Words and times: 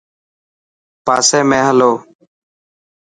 پاسي 1.05 1.39
۾ 1.49 1.59
هلو. 1.67 1.91